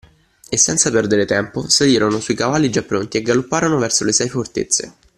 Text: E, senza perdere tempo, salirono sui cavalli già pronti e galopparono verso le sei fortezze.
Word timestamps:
E, 0.49 0.57
senza 0.57 0.89
perdere 0.89 1.25
tempo, 1.25 1.69
salirono 1.69 2.19
sui 2.19 2.33
cavalli 2.33 2.71
già 2.71 2.81
pronti 2.81 3.17
e 3.17 3.21
galopparono 3.21 3.77
verso 3.77 4.03
le 4.03 4.13
sei 4.13 4.29
fortezze. 4.29 4.95